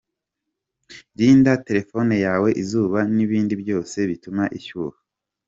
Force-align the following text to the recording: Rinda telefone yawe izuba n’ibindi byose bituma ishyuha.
Rinda 1.17 1.53
telefone 1.67 2.15
yawe 2.25 2.49
izuba 2.61 2.99
n’ibindi 3.15 3.53
byose 3.61 3.97
bituma 4.09 4.43
ishyuha. 4.57 4.97